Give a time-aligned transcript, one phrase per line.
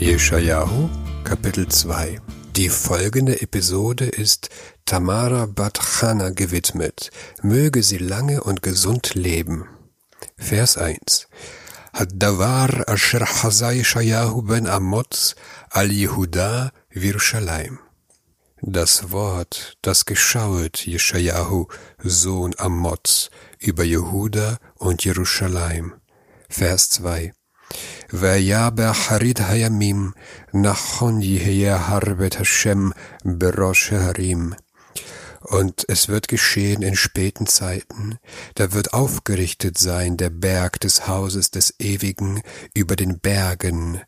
[0.00, 0.88] Jeschajahu,
[1.24, 2.22] Kapitel 2
[2.56, 4.48] Die folgende Episode ist
[4.86, 7.10] Tamara Bat Chana gewidmet.
[7.42, 9.68] Möge sie lange und gesund leben.
[10.38, 11.28] Vers 1
[11.92, 15.34] Haddavar asher haza Yeshayahu ben Amoz
[15.68, 17.78] al Yehuda Virushalayim.
[18.62, 21.66] Das Wort, das geschauet Jeschajahu,
[22.02, 25.92] Sohn Amoz, über Jehuda und Jerusalem.
[26.48, 27.34] Vers 2
[28.13, 30.11] והיה באחרית הימים,
[30.53, 32.91] נכון יהיה Harbet Hashem
[33.25, 34.51] בראש ההרים.
[35.45, 38.17] Und es wird geschehen in späten Zeiten,
[38.55, 42.41] da wird aufgerichtet sein der Berg des Hauses des Ewigen
[42.73, 44.01] über den Bergen.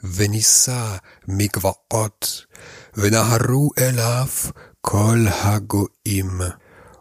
[0.00, 2.48] Venissa migvaot,
[2.94, 6.52] venaharu elav kol hagoim.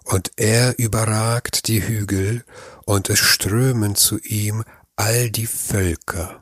[0.06, 2.44] Und er überragt die Hügel,
[2.86, 4.64] und es strömen zu ihm
[4.96, 6.41] all die Völker.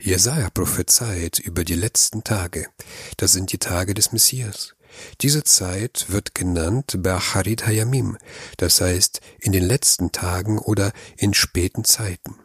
[0.00, 2.68] Jesaja prophezeit über die letzten Tage.
[3.16, 4.74] Das sind die Tage des Messias.
[5.20, 8.16] Diese Zeit wird genannt Be'acharit Hayamim,
[8.56, 12.36] das heißt in den letzten Tagen oder in späten Zeiten.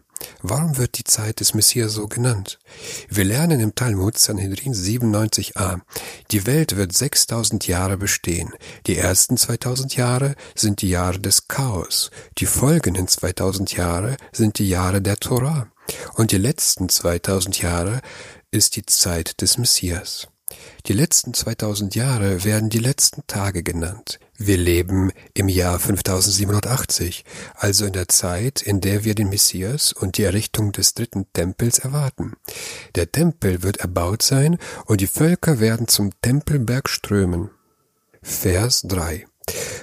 [0.41, 2.59] Warum wird die Zeit des Messias so genannt?
[3.09, 5.81] Wir lernen im Talmud Sanhedrin 97a,
[6.31, 8.53] die Welt wird 6000 Jahre bestehen.
[8.87, 12.09] Die ersten 2000 Jahre sind die Jahre des Chaos.
[12.37, 15.72] Die folgenden 2000 Jahre sind die Jahre der Torah.
[16.15, 18.01] Und die letzten 2000 Jahre
[18.51, 20.27] ist die Zeit des Messias.
[20.85, 24.19] Die letzten 2000 Jahre werden die letzten Tage genannt.
[24.37, 27.23] Wir leben im Jahr 5780,
[27.55, 31.79] also in der Zeit, in der wir den Messias und die Errichtung des dritten Tempels
[31.79, 32.33] erwarten.
[32.95, 37.49] Der Tempel wird erbaut sein und die Völker werden zum Tempelberg strömen.
[38.21, 39.25] Vers 3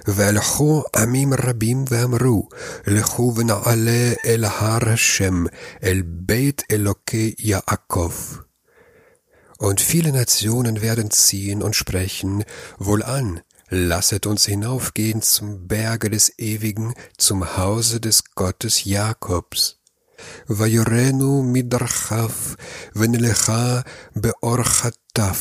[0.07, 2.49] והלכו עמים רבים ואמרו,
[2.87, 5.43] לכו ונעלה אל הר השם,
[5.83, 8.11] אל בית אלוקי יעקב.
[9.59, 12.43] Und viele Nationen werden ziehen und sprechen,
[12.77, 13.39] wohlan,
[13.69, 19.75] lasset uns hinaufgehen zum Berge des Ewigen, zum Hause des Gottes Jakobs.
[20.49, 22.29] ויורנו מדרכיו,
[22.95, 23.79] ונלכה
[24.15, 25.35] באורחתיו.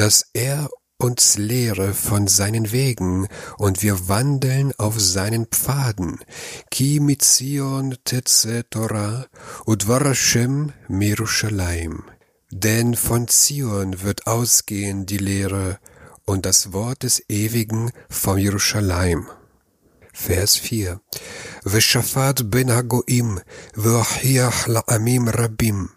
[0.00, 0.68] Dass er
[1.03, 3.27] uns lehre von seinen Wegen,
[3.57, 6.19] und wir wandeln auf seinen Pfaden.
[6.71, 9.25] Ki mitzion tetze Torah,
[9.65, 12.03] udvar Hashem Mirushalayim.
[12.51, 15.79] Denn von Zion wird ausgehen die Lehre
[16.25, 19.27] und das Wort des Ewigen vom Jerusalem.
[20.13, 21.01] Vers 4.
[21.63, 23.41] Veshafat ben Hagoim,
[23.75, 25.89] v'ochiach la'amim rabim.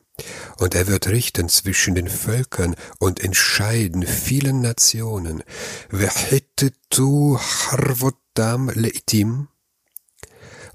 [0.57, 5.43] Und er wird richten zwischen den Völkern und entscheiden vielen Nationen.
[5.89, 9.47] V'hittetu harvotam leitim,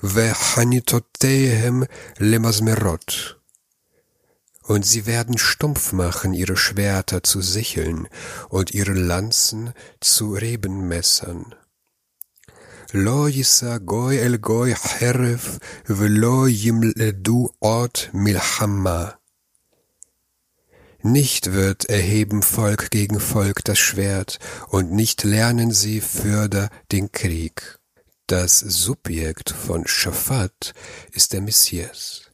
[0.02, 1.86] v'hanitotehem
[2.18, 3.36] lemazmerot
[4.66, 8.08] und sie werden stumpf machen ihre Schwerter zu Sicheln
[8.48, 11.54] und ihre Lanzen zu Rebenmessern.
[12.94, 15.58] לא יישא גוי אל גוי חרב,
[15.90, 19.10] ולא ימלדו עוד מלחמה.
[21.03, 24.39] Nicht wird erheben Volk gegen Volk das Schwert,
[24.69, 27.79] und nicht lernen sie fürder den Krieg.
[28.27, 30.73] Das Subjekt von Schafat
[31.11, 32.31] ist der Messias.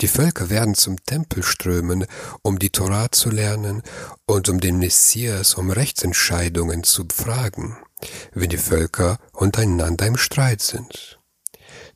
[0.00, 2.06] Die Völker werden zum Tempel strömen,
[2.42, 3.82] um die Torah zu lernen
[4.26, 7.76] und um den Messias um Rechtsentscheidungen zu befragen,
[8.32, 11.15] wenn die Völker untereinander im Streit sind.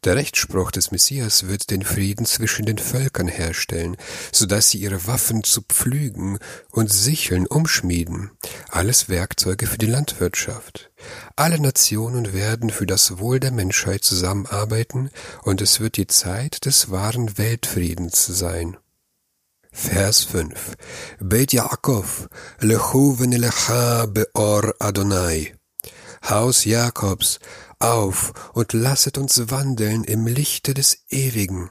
[0.03, 3.99] Der Rechtsspruch des Messias wird den Frieden zwischen den Völkern herstellen,
[4.33, 6.39] so dass sie ihre Waffen zu Pflügen
[6.71, 8.31] und Sicheln umschmieden,
[8.71, 10.91] alles Werkzeuge für die Landwirtschaft.
[11.37, 15.11] Alle Nationen werden für das Wohl der Menschheit zusammenarbeiten,
[15.43, 18.79] und es wird die Zeit des wahren Weltfriedens sein.
[19.71, 20.77] Vers 5
[21.21, 22.29] Bet Yaakov,
[22.61, 25.55] lechu v'nelecha beor Adonai.
[26.29, 27.39] Haus Jakobs,
[27.81, 31.71] auf und lasset uns wandeln im Lichte des Ewigen.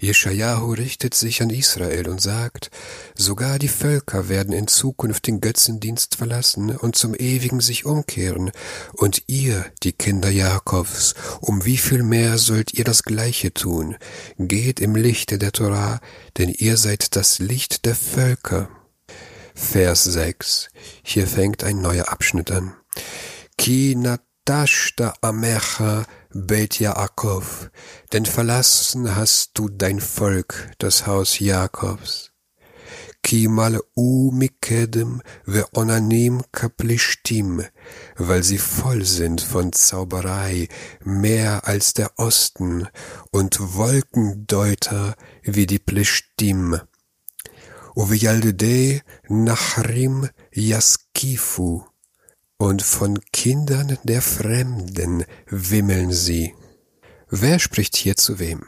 [0.00, 2.70] Jeschajahu richtet sich an Israel und sagt,
[3.14, 8.50] sogar die Völker werden in Zukunft den Götzendienst verlassen und zum Ewigen sich umkehren,
[8.94, 13.96] und ihr, die Kinder Jakobs, um wie viel mehr sollt ihr das Gleiche tun?
[14.36, 16.00] Geht im Lichte der Torah,
[16.36, 18.68] denn ihr seid das Licht der Völker.
[19.54, 20.68] Vers 6.
[21.02, 22.74] Hier fängt ein neuer Abschnitt an.
[23.56, 23.96] Ki
[24.48, 27.70] Tashta Amecha Bet Yaakov,
[28.14, 32.32] denn verlassen hast du dein Volk, das Haus Jakobs.
[33.22, 37.62] Ki mal'u mikedem ve'onanim kaplishtim,
[38.16, 40.68] weil sie voll sind von Zauberei,
[41.04, 42.88] mehr als der Osten,
[43.30, 46.80] und Wolkendeuter wie die Plishtim.
[47.94, 51.84] Uveyaldei Nachrim Yaskifu,
[52.58, 56.54] und von Kindern der Fremden wimmeln sie.
[57.30, 58.62] Wer spricht hier zu wem?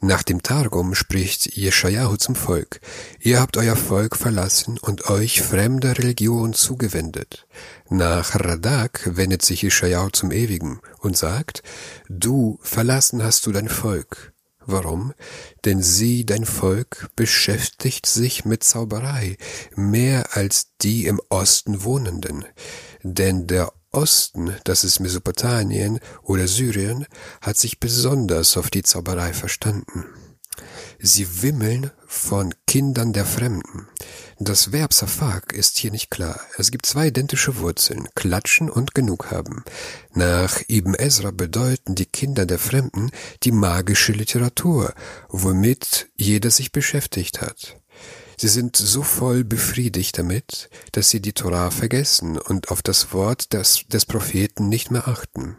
[0.00, 2.80] Nach dem Targum spricht Jeschajahu zum Volk.
[3.20, 7.46] Ihr habt euer Volk verlassen und euch fremder Religion zugewendet.
[7.88, 11.62] Nach Radak wendet sich Jeschajahu zum Ewigen und sagt,
[12.08, 14.32] du verlassen hast du dein Volk.
[14.64, 15.12] Warum?
[15.64, 19.36] Denn sie, dein Volk, beschäftigt sich mit Zauberei
[19.76, 22.44] mehr als die im Osten Wohnenden.
[23.02, 27.06] Denn der Osten, das ist Mesopotamien oder Syrien,
[27.40, 30.04] hat sich besonders auf die Zauberei verstanden.
[30.98, 33.88] Sie wimmeln von Kindern der Fremden.
[34.38, 36.40] Das Verb Safak ist hier nicht klar.
[36.58, 39.64] Es gibt zwei identische Wurzeln, klatschen und genug haben.
[40.12, 43.10] Nach Ibn Ezra bedeuten die Kinder der Fremden
[43.42, 44.94] die magische Literatur,
[45.28, 47.78] womit jeder sich beschäftigt hat.
[48.36, 53.52] Sie sind so voll befriedigt damit, dass sie die Torah vergessen und auf das Wort
[53.52, 55.56] des, des Propheten nicht mehr achten.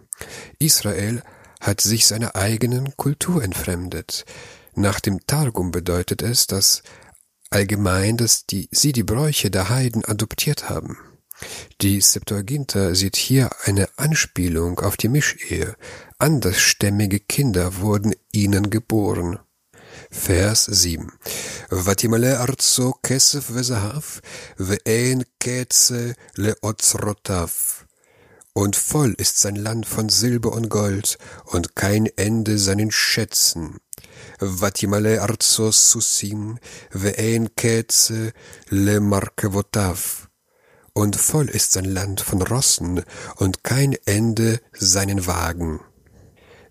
[0.59, 1.23] Israel
[1.59, 4.25] hat sich seiner eigenen Kultur entfremdet.
[4.75, 6.83] Nach dem Targum bedeutet es, dass
[7.49, 10.97] allgemein, dass die, sie die Bräuche der Heiden adoptiert haben.
[11.81, 15.75] Die Septuaginta sieht hier eine Anspielung auf die Mischehe.
[16.17, 19.39] Andersstämmige Kinder wurden ihnen geboren.
[20.09, 21.11] Vers 7.
[21.84, 24.02] ותמלא ארצו כסף וזהב,
[24.58, 27.48] ואין קצה לאוצרותיו.
[28.54, 33.78] Und voll ist sein Land von Silber und Gold, und kein Ende seinen Schätzen.
[34.58, 36.54] ותמלא ארצו סוסים,
[36.94, 38.28] ואין קצה
[38.70, 39.96] למרכבותיו.
[40.98, 43.02] Und voll ist sein Land von Rossen,
[43.36, 45.80] und kein Ende seinen Wagen.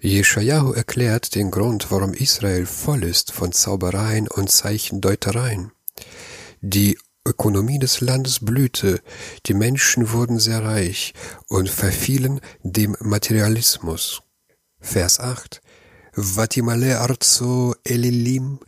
[0.00, 5.72] Jeschajahu erklärt den Grund, warum Israel voll ist von Zaubereien und Zeichendeutereien.
[6.60, 9.00] Die Ökonomie des Landes blühte,
[9.46, 11.12] die Menschen wurden sehr reich
[11.48, 14.22] und verfielen dem Materialismus.
[14.80, 15.60] Vers 8
[16.18, 18.58] Vatimale arzo elilim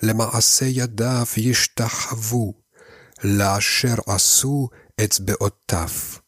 [0.00, 2.54] lemaasse yadav yishtachavu
[3.22, 6.22] la asher asu etz beotav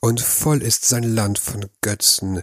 [0.00, 2.42] und voll ist sein Land von Götzen.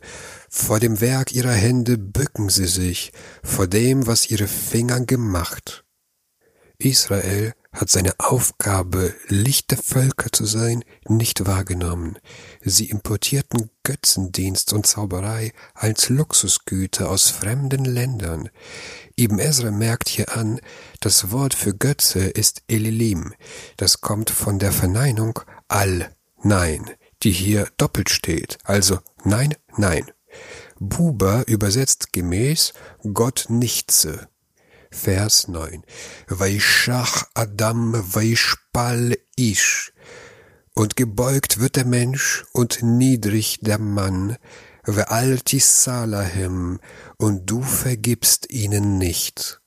[0.49, 3.11] Vor dem Werk ihrer Hände bücken sie sich,
[3.43, 5.85] vor dem, was ihre Finger gemacht.
[6.77, 12.17] Israel hat seine Aufgabe, Licht der Völker zu sein, nicht wahrgenommen.
[12.61, 18.49] Sie importierten Götzendienst und Zauberei als Luxusgüter aus fremden Ländern.
[19.17, 20.59] Ibn Ezra merkt hier an,
[20.99, 23.33] das Wort für Götze ist Elilim.
[23.77, 26.13] Das kommt von der Verneinung Al,
[26.43, 26.91] nein
[27.25, 30.11] die hier doppelt steht, also nein, nein.
[30.79, 32.73] Buber übersetzt gemäß
[33.13, 34.29] Gott nichtse.
[34.91, 35.83] Vers 9.
[36.27, 39.91] Vaishach Adam Vaishpal Ish.
[40.75, 44.37] Und gebeugt wird der Mensch und niedrig der Mann,
[44.83, 46.79] Ve'alti Salahem,
[47.17, 49.61] und du vergibst ihnen nicht.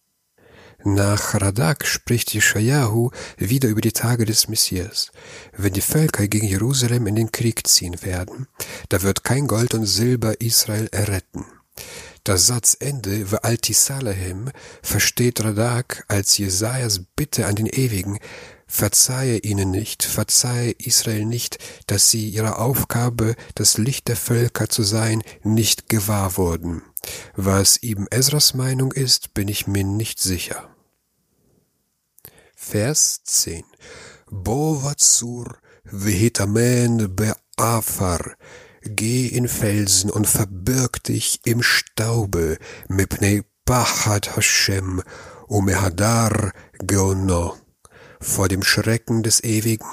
[0.95, 5.13] Nach Radak spricht Jeschajahu wieder über die Tage des Messias.
[5.55, 8.47] Wenn die Völker gegen Jerusalem in den Krieg ziehen werden,
[8.89, 11.45] da wird kein Gold und Silber Israel erretten.
[12.25, 13.75] Das Satzende Ve'alti
[14.83, 18.19] versteht Radak als Jesajas Bitte an den Ewigen,
[18.67, 24.85] verzeihe ihnen nicht, verzeihe Israel nicht, dass sie ihrer Aufgabe, das Licht der Völker zu
[24.85, 26.81] sein, nicht gewahr wurden.
[27.37, 30.71] Was Ibn Ezras Meinung ist, bin ich mir nicht sicher.
[32.61, 33.65] Vers 10.
[34.31, 38.35] Bovatsur vehitamen be'afar.
[38.83, 45.03] Geh in Felsen und verbirg dich im Staube, mipnei pachat Hashem,
[45.47, 47.57] umehadar geono,
[48.21, 49.89] vor dem Schrecken des Ewigen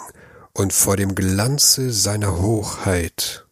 [0.52, 3.45] und vor dem Glanze seiner Hochheit.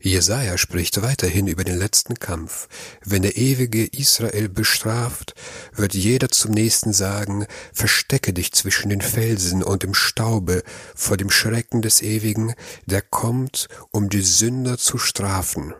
[0.00, 2.68] Jesaja spricht weiterhin über den letzten Kampf.
[3.04, 5.34] Wenn der ewige Israel bestraft,
[5.74, 10.62] wird jeder zum nächsten sagen, verstecke dich zwischen den Felsen und im Staube
[10.94, 12.54] vor dem Schrecken des Ewigen,
[12.86, 15.74] der kommt, um die Sünder zu strafen.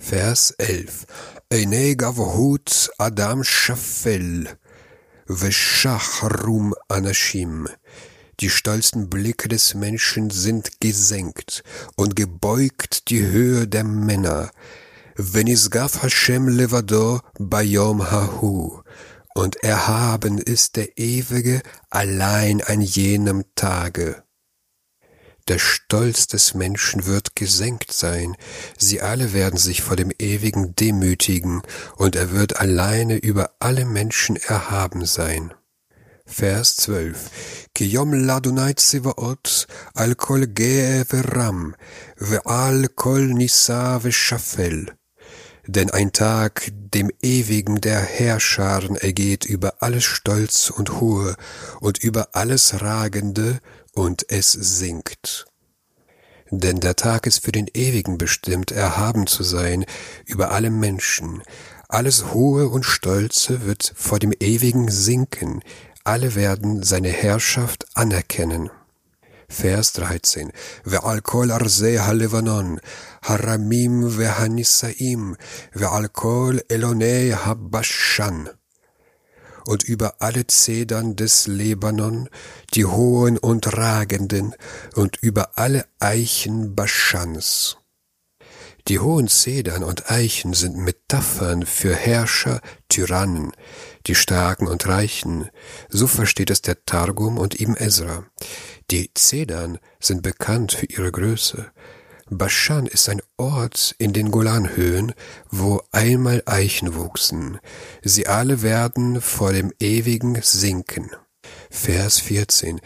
[0.00, 1.06] Vers 11.
[1.48, 4.48] Eine gavhut Adam Shafel,
[5.28, 7.68] Veshachrum Anashim.
[8.40, 11.62] Die stolzen Blicke des Menschen sind gesenkt
[11.96, 14.50] und gebeugt die Höhe der Männer.
[15.16, 18.80] Venisgaf Hashem levado bayom hahu.
[19.34, 24.22] Und erhaben ist der Ewige allein an jenem Tage.
[25.48, 28.36] Der Stolz des Menschen wird gesenkt sein,
[28.78, 31.62] sie alle werden sich vor dem Ewigen demütigen,
[31.96, 35.52] und er wird alleine über alle Menschen erhaben sein.
[36.32, 37.30] Vers 12.
[37.74, 39.50] Ki yom ladunai tzivaot
[40.02, 41.74] al kol ge'e veram
[42.30, 44.78] ve'al kol nisa ve'shafel.
[45.66, 51.36] Denn ein Tag dem Ewigen der Herrscharen ergeht über alles Stolz und Hohe
[51.80, 53.60] und über alles Ragende
[53.92, 55.44] und es sinkt.
[56.50, 59.84] Denn der Tag ist für den Ewigen bestimmt, erhaben zu sein
[60.24, 61.42] über alle Menschen.
[61.88, 65.62] Alles Hohe und Stolze wird vor dem Ewigen sinken,
[66.04, 68.70] alle werden seine Herrschaft anerkennen.
[69.48, 70.50] Vers 13.
[70.84, 72.80] Ve'alkol arzeh ha'levanon,
[73.22, 75.36] haramim ve'hanisaim,
[75.74, 78.48] ve'alkol elonei ha'bashan.
[79.66, 82.28] Und über alle Zedern des Lebanon,
[82.74, 84.54] die hohen und ragenden,
[84.94, 87.76] und über alle Eichen Baschans.
[88.88, 93.52] Die hohen Zedern und Eichen sind Metaphern für Herrscher, Tyrannen,
[94.06, 95.50] die Starken und Reichen.
[95.88, 98.24] So versteht es der Targum und Ibn Ezra.
[98.90, 101.70] Die Zedern sind bekannt für ihre Größe.
[102.28, 105.12] Baschan ist ein Ort in den Golanhöhen,
[105.50, 107.58] wo einmal Eichen wuchsen.
[108.02, 111.10] Sie alle werden vor dem Ewigen sinken.
[111.70, 112.80] Vers 14.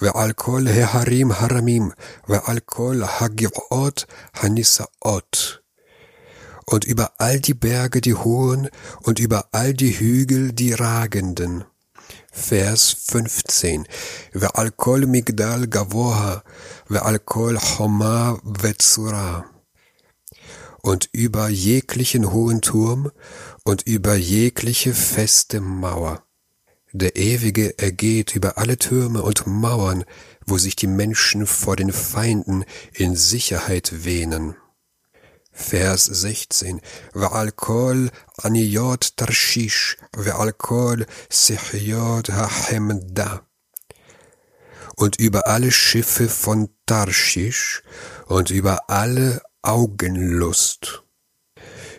[0.00, 1.90] ועל כל ההרים הרמים,
[2.28, 5.58] ועל כל הגבעות הנישאות.
[6.70, 8.68] Und über all die Berge die hohen,
[9.02, 11.64] und über all die Hügel die ragenden.
[12.32, 13.84] Vers 15.
[14.34, 16.36] ועל כל מגדל גבוה,
[16.90, 19.40] ועל כל חומה וצורה.
[20.84, 23.10] Und über jeglichen hohen Turm
[23.62, 26.24] und über jegliche feste Mauer.
[26.97, 30.03] der Ewige ergeht über alle Türme und Mauern,
[30.45, 34.55] wo sich die Menschen vor den Feinden in Sicherheit wehnen.
[35.51, 36.81] Vers 16.
[37.13, 43.41] Ve'alkol aniyot tarshish, ve'alkol sihyot ha'hemda.
[44.95, 47.83] Und über alle Schiffe von Tarshish
[48.27, 51.03] und über alle Augenlust,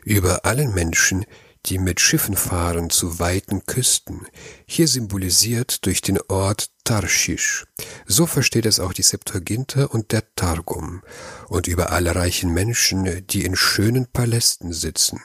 [0.05, 1.27] über allen Menschen,
[1.67, 4.27] die mit Schiffen fahren zu weiten Küsten,
[4.67, 7.67] hier symbolisiert durch den Ort Tarschisch.
[8.07, 11.03] So versteht es auch die Septuaginta und der Targum,
[11.49, 15.21] und über alle reichen Menschen, die in schönen Palästen sitzen.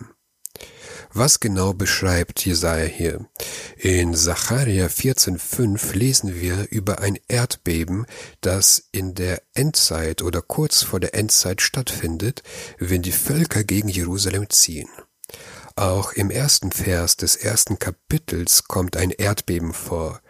[1.15, 3.25] Was genau beschreibt Jesaja hier?
[3.77, 8.07] In Zacharia 14,5 lesen wir über ein Erdbeben,
[8.41, 12.41] das in der Endzeit oder kurz vor der Endzeit stattfindet,
[12.79, 14.89] wenn die Völker gegen Jerusalem ziehen.
[15.75, 20.21] Auch im ersten Vers des ersten Kapitels kommt ein Erdbeben vor.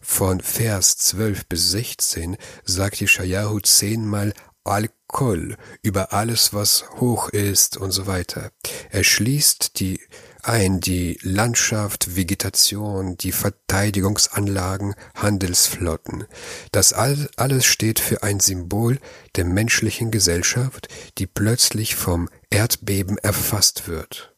[0.00, 4.34] Von Vers 12 bis 16 sagt Jeschajahu zehnmal
[4.64, 8.50] Al-Kol über alles, was hoch ist und so weiter.
[8.90, 10.00] Er schließt die
[10.42, 16.24] ein die Landschaft, Vegetation, die Verteidigungsanlagen, Handelsflotten.
[16.72, 18.98] Das all, alles steht für ein Symbol
[19.36, 24.31] der menschlichen Gesellschaft, die plötzlich vom Erdbeben erfasst wird.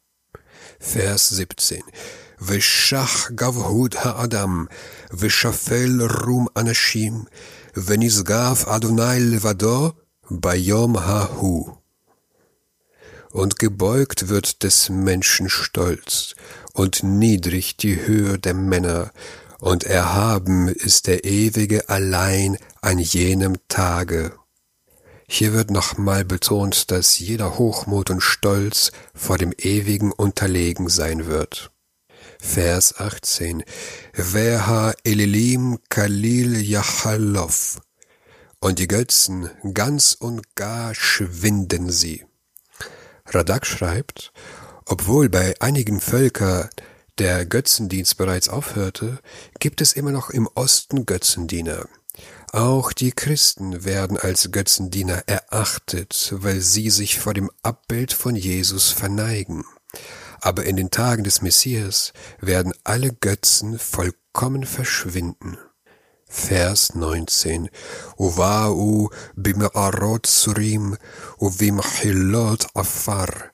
[0.83, 1.79] Vers 17.
[2.41, 4.65] ושח גבהות האדם,
[5.13, 7.23] ושפל רום אנשים,
[7.77, 9.91] ונשגב אדוני לבדו
[10.31, 11.69] ביום ההוא.
[13.31, 16.35] Und gebeugt wird des Menschen Stolz,
[16.73, 19.11] und niedrig die Höhe der Männer,
[19.59, 24.33] und erhaben ist der Ewige allein an jenem Tage.
[25.26, 31.70] Hier wird nochmal betont, dass jeder Hochmut und Stolz vor dem Ewigen unterlegen sein wird.
[32.40, 33.64] Vers 18.
[34.12, 37.80] Veha Elilim Kalil Yachalov.
[38.60, 42.24] Und die Götzen ganz und gar schwinden sie.
[43.26, 44.32] Radak schreibt,
[44.86, 46.68] obwohl bei einigen Völkern
[47.18, 49.18] der Götzendienst bereits aufhörte,
[49.58, 51.86] gibt es immer noch im Osten Götzendiener.
[52.54, 58.92] Auch die Christen werden als Götzendiener erachtet, weil sie sich vor dem Abbild von Jesus
[58.92, 59.64] verneigen.
[60.40, 65.58] Aber in den Tagen des Messias werden alle Götzen vollkommen verschwinden.
[66.28, 67.70] Vers 19.
[68.18, 70.96] Uva'u bim'arot surim
[71.40, 73.50] uvimchilot afar.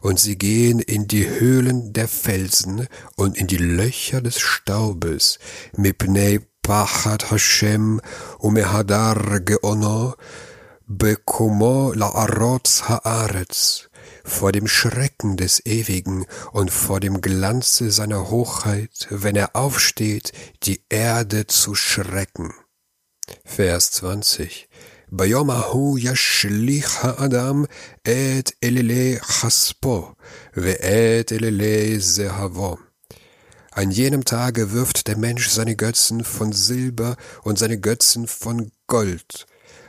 [0.00, 5.38] Und sie gehen in die Höhlen der Felsen und in die Löcher des Staubes,
[5.76, 8.00] mipnei Pachat Hashem
[8.38, 10.14] umehadar geono
[10.86, 13.88] bekomo la'arotz haaretz
[14.24, 20.84] vor dem Schrecken des Ewigen und vor dem Glanze seiner Hochheit, wenn er aufsteht, die
[20.88, 22.52] Erde zu schrecken.
[23.44, 24.68] Vers 20
[25.10, 27.66] Bayomahu yashlich ha'adam
[28.04, 30.14] et elele chaspo,
[30.54, 32.91] ve et elele zehavom.
[33.74, 39.46] An jenem Tage wirft der Mensch seine Götzen von Silber und seine Götzen von Gold.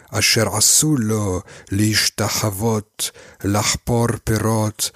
[0.09, 3.11] Asher asulo li shtachavot
[3.41, 4.93] lachpor perot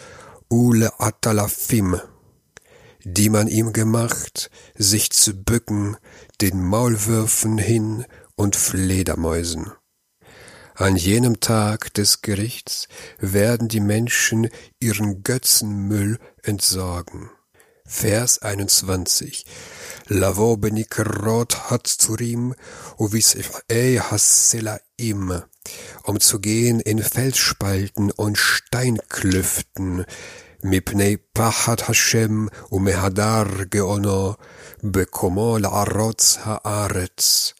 [0.50, 2.00] ule atalafim,
[3.04, 5.98] die man ihm gemacht, sich zu bücken,
[6.40, 9.72] den Maulwürfen hin und Fledermäusen.
[10.76, 12.88] An jenem Tag des Gerichts
[13.20, 14.48] werden die Menschen
[14.80, 17.32] ihren Götzenmüll entsorgen.
[17.90, 19.46] Vers 21.
[20.10, 22.54] Lavo benikrot hatzurim
[22.98, 25.44] uvisei hasselaim,
[26.04, 30.06] um zu gehen in Felsspalten und Steinklüften,
[30.62, 34.36] mipnei pachat Hashem umehadar geono
[34.82, 37.56] bekomo la'arotz haaretz,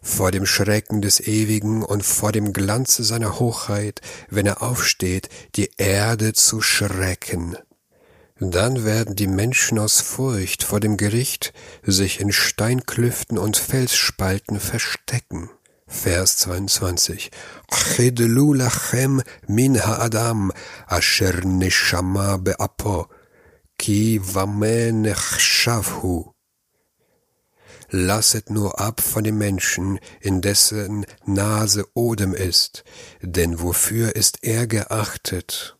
[0.00, 5.72] vor dem Schrecken des Ewigen und vor dem Glanze seiner Hochheit, wenn er aufsteht, die
[5.76, 7.56] Erde zu schrecken.
[8.44, 11.52] Dann werden die Menschen aus Furcht vor dem Gericht
[11.84, 15.48] sich in Steinklüften und Felsspalten verstecken.
[15.86, 17.30] Vers 22.
[17.70, 20.50] Chidlu lachem min ha'adam
[20.88, 23.06] asher neshama be'apo
[23.78, 26.32] ki vame shavhu.
[27.90, 32.82] Lasset nur ab von dem Menschen, in dessen Nase Odem ist,
[33.20, 35.76] denn wofür ist er geachtet?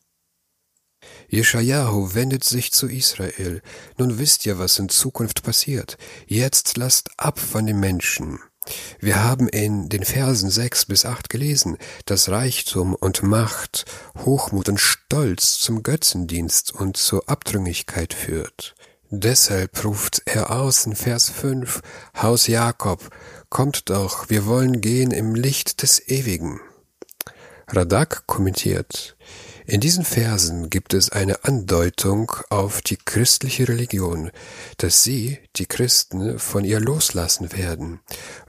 [1.33, 3.63] Jeschajahu wendet sich zu Israel.
[3.97, 5.97] Nun wisst ihr, was in Zukunft passiert.
[6.27, 8.39] Jetzt lasst ab von den Menschen.
[9.01, 13.87] Wir haben in den Versen sechs bis acht gelesen, dass Reichtum und Macht,
[14.27, 18.75] Hochmut und Stolz zum Götzendienst und zur Abtrünnigkeit führt.
[19.09, 21.81] Deshalb ruft er aus in Vers 5,
[22.21, 23.09] Haus Jakob,
[23.49, 26.61] kommt doch, wir wollen gehen im Licht des Ewigen.
[27.69, 29.17] Radak kommentiert,
[29.65, 34.31] in diesen Versen gibt es eine Andeutung auf die christliche Religion,
[34.79, 38.01] dass sie, die Christen, von ihr loslassen werden.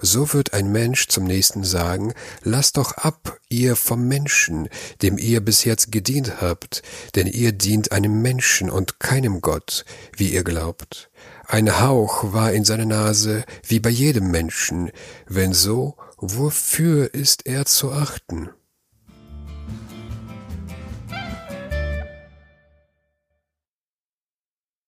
[0.02, 4.70] So wird ein Mensch zum nächsten sagen, lasst doch ab, ihr vom Menschen,
[5.04, 6.82] dem ihr bis jetzt gedient habt,
[7.16, 9.86] denn ihr dient einem Menschen und keinem Gott,
[10.18, 11.12] wie ihr glaubt.
[11.46, 14.92] Ein Hauch war in seiner Nase, wie bei jedem Menschen.
[15.28, 18.50] Wenn so, wofür ist er zu achten?